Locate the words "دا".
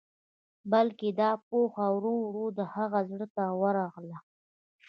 1.21-1.31